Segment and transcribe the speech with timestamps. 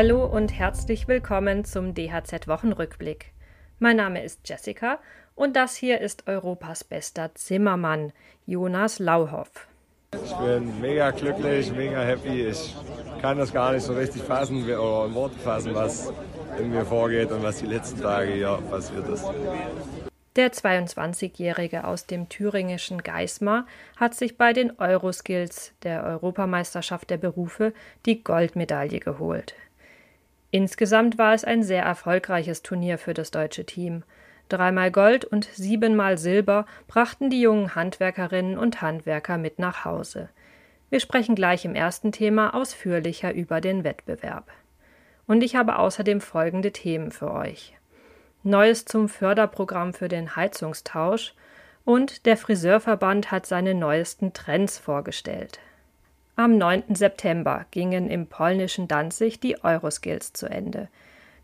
[0.00, 3.32] Hallo und herzlich willkommen zum DHZ Wochenrückblick.
[3.80, 5.00] Mein Name ist Jessica
[5.34, 8.12] und das hier ist Europas bester Zimmermann,
[8.46, 9.66] Jonas Lauhoff.
[10.22, 12.46] Ich bin mega glücklich, mega happy.
[12.46, 12.76] Ich
[13.20, 16.12] kann das gar nicht so richtig fassen oder in Worte fassen, was
[16.60, 19.24] in mir vorgeht und was die letzten Tage hier passiert ist.
[20.36, 27.72] Der 22-Jährige aus dem thüringischen Geismar hat sich bei den Euroskills, der Europameisterschaft der Berufe,
[28.06, 29.56] die Goldmedaille geholt.
[30.50, 34.02] Insgesamt war es ein sehr erfolgreiches Turnier für das deutsche Team.
[34.48, 40.30] Dreimal Gold und siebenmal Silber brachten die jungen Handwerkerinnen und Handwerker mit nach Hause.
[40.88, 44.50] Wir sprechen gleich im ersten Thema ausführlicher über den Wettbewerb.
[45.26, 47.76] Und ich habe außerdem folgende Themen für euch.
[48.42, 51.34] Neues zum Förderprogramm für den Heizungstausch
[51.84, 55.60] und der Friseurverband hat seine neuesten Trends vorgestellt.
[56.38, 56.94] Am 9.
[56.94, 60.86] September gingen im polnischen Danzig die Euroskills zu Ende.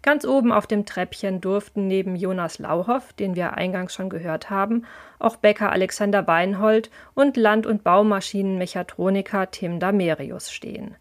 [0.03, 4.87] Ganz oben auf dem Treppchen durften neben Jonas Lauhoff, den wir eingangs schon gehört haben,
[5.19, 10.95] auch Bäcker Alexander Weinhold und Land- und Baumaschinenmechatroniker Tim Damerius stehen.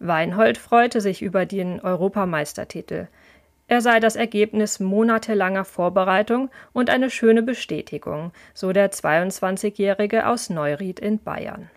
[0.00, 3.06] Weinhold freute sich über den Europameistertitel.
[3.68, 11.00] Er sei das Ergebnis monatelanger Vorbereitung und eine schöne Bestätigung, so der 22-Jährige aus Neuried
[11.00, 11.70] in Bayern.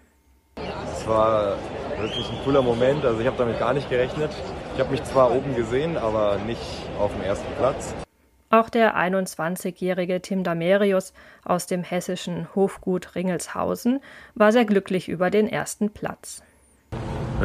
[1.08, 1.55] Es war
[2.02, 4.30] wirklich ein cooler Moment, also ich habe damit gar nicht gerechnet.
[4.73, 6.59] Ich habe mich zwar oben gesehen, aber nicht
[7.00, 7.94] auf dem ersten Platz.
[8.50, 11.13] Auch der 21-jährige Tim Damerius
[11.45, 14.02] aus dem hessischen Hofgut Ringelshausen
[14.35, 16.44] war sehr glücklich über den ersten Platz.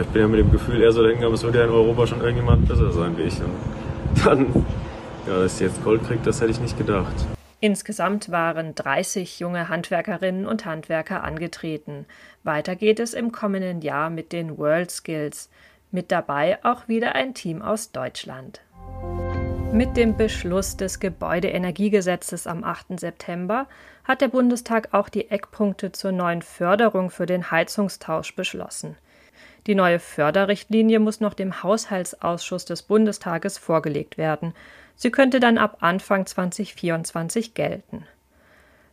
[0.01, 2.09] Ich bin ja mit dem Gefühl eher so dahin aber es würde ja in Europa
[2.09, 3.41] schon irgendjemand besser sein wie ich.
[3.41, 4.67] Und dann,
[5.29, 7.15] ja, dass ich jetzt Gold kriege, das hätte ich nicht gedacht.
[7.65, 12.07] Insgesamt waren 30 junge Handwerkerinnen und Handwerker angetreten.
[12.43, 15.49] Weiter geht es im kommenden Jahr mit den World Skills.
[15.93, 18.63] Mit dabei auch wieder ein Team aus Deutschland.
[19.73, 22.99] Mit dem Beschluss des Gebäudeenergiegesetzes am 8.
[22.99, 23.69] September
[24.03, 28.97] hat der Bundestag auch die Eckpunkte zur neuen Förderung für den Heizungstausch beschlossen.
[29.67, 34.55] Die neue Förderrichtlinie muss noch dem Haushaltsausschuss des Bundestages vorgelegt werden.
[34.97, 38.05] Sie könnte dann ab Anfang 2024 gelten.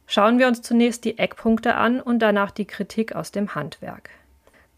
[0.06, 4.10] Schauen wir uns zunächst die Eckpunkte an und danach die Kritik aus dem Handwerk.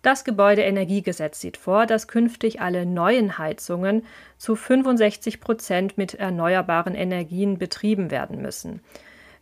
[0.02, 4.04] Das Gebäudeenergiegesetz sieht vor, dass künftig alle neuen Heizungen
[4.38, 8.82] zu 65 Prozent mit erneuerbaren Energien betrieben werden müssen.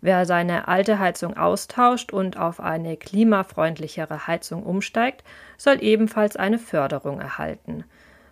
[0.02, 5.24] Wer seine alte Heizung austauscht und auf eine klimafreundlichere Heizung umsteigt,
[5.58, 7.84] soll ebenfalls eine Förderung erhalten.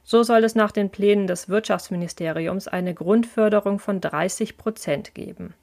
[0.03, 5.53] So soll es nach den Plänen des Wirtschaftsministeriums eine Grundförderung von 30 Prozent geben.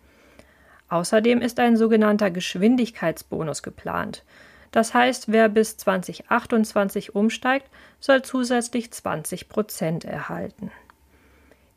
[0.91, 4.23] Außerdem ist ein sogenannter Geschwindigkeitsbonus geplant.
[4.71, 10.71] Das heißt, wer bis 2028 umsteigt, soll zusätzlich 20 Prozent erhalten.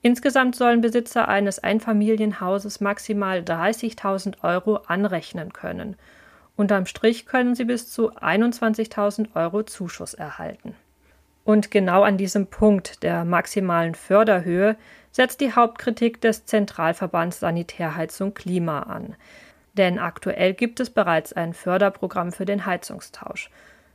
[0.02, 5.96] Insgesamt sollen Besitzer eines Einfamilienhauses maximal 30.000 Euro anrechnen können.
[6.56, 10.76] Unterm Strich können sie bis zu 21.000 Euro Zuschuss erhalten.
[11.44, 14.76] Und genau an diesem Punkt der maximalen Förderhöhe
[15.12, 19.16] setzt die Hauptkritik des Zentralverbands Sanitärheizung Klima an.
[19.74, 23.50] Denn aktuell gibt es bereits ein Förderprogramm für den Heizungstausch.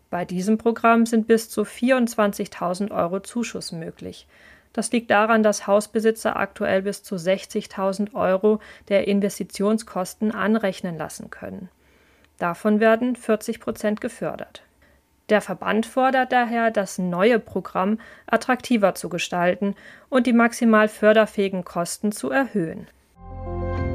[0.09, 4.27] Bei diesem Programm sind bis zu 24.000 Euro Zuschuss möglich.
[4.73, 11.69] Das liegt daran, dass Hausbesitzer aktuell bis zu 60.000 Euro der Investitionskosten anrechnen lassen können.
[12.39, 14.63] Davon werden 40 Prozent gefördert.
[15.29, 19.77] Der Verband fordert daher, das neue Programm attraktiver zu gestalten
[20.09, 22.89] und die maximal förderfähigen Kosten zu erhöhen.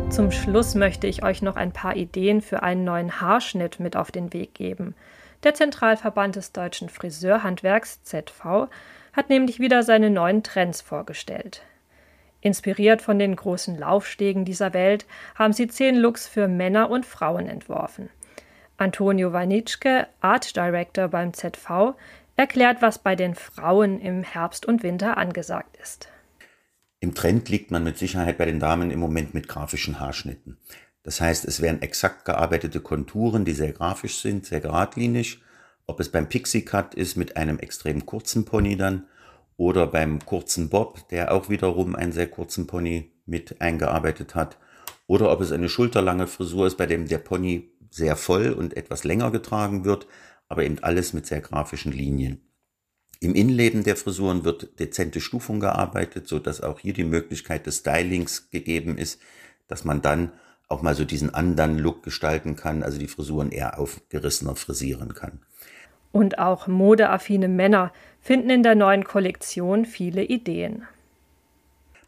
[0.10, 4.10] Zum Schluss möchte ich euch noch ein paar Ideen für einen neuen Haarschnitt mit auf
[4.10, 4.96] den Weg geben.
[5.44, 8.70] Der Zentralverband des deutschen Friseurhandwerks ZV
[9.18, 11.64] hat nämlich wieder seine neuen Trends vorgestellt.
[12.40, 17.48] Inspiriert von den großen Laufstegen dieser Welt haben sie zehn Looks für Männer und Frauen
[17.48, 18.10] entworfen.
[18.78, 21.96] Antonio Wanitschke, Art Director beim ZV,
[22.36, 26.10] erklärt, was bei den Frauen im Herbst und Winter angesagt ist.
[27.00, 30.58] Im Trend liegt man mit Sicherheit bei den Damen im Moment mit grafischen Haarschnitten.
[31.02, 35.42] Das heißt, es werden exakt gearbeitete Konturen, die sehr grafisch sind, sehr geradlinig
[35.88, 39.08] ob es beim Pixie Cut ist mit einem extrem kurzen Pony dann
[39.56, 44.58] oder beim kurzen Bob, der auch wiederum einen sehr kurzen Pony mit eingearbeitet hat.
[45.08, 49.06] Oder ob es eine schulterlange Frisur ist, bei dem der Pony sehr voll und etwas
[49.06, 50.08] länger getragen wird,
[50.50, 52.42] aber eben alles mit sehr grafischen Linien.
[53.20, 57.78] Im Innenleben der Frisuren wird dezente Stufung gearbeitet, so dass auch hier die Möglichkeit des
[57.78, 59.20] Stylings gegeben ist,
[59.68, 60.34] dass man dann
[60.68, 65.40] auch mal so diesen anderen Look gestalten kann, also die Frisuren eher aufgerissener frisieren kann.
[66.12, 70.84] Und auch modeaffine Männer finden in der neuen Kollektion viele Ideen.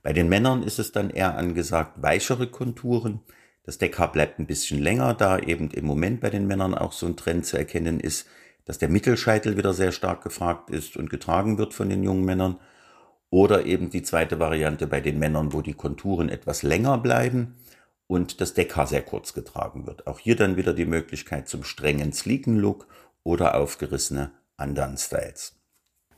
[0.03, 3.19] Bei den Männern ist es dann eher angesagt, weichere Konturen.
[3.63, 7.05] Das Deckhaar bleibt ein bisschen länger, da eben im Moment bei den Männern auch so
[7.05, 8.27] ein Trend zu erkennen ist,
[8.65, 12.57] dass der Mittelscheitel wieder sehr stark gefragt ist und getragen wird von den jungen Männern.
[13.29, 17.55] Oder eben die zweite Variante bei den Männern, wo die Konturen etwas länger bleiben
[18.09, 20.07] und das Deckhaar sehr kurz getragen wird.
[20.07, 22.87] Auch hier dann wieder die Möglichkeit zum strengen Sleeken-Look
[23.23, 25.55] oder aufgerissene Andan-Styles.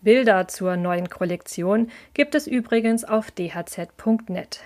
[0.01, 4.61] Bilder zur neuen Kollektion gibt es übrigens auf dhz.net.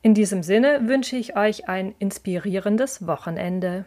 [0.00, 3.84] In diesem Sinne wünsche ich euch ein inspirierendes Wochenende.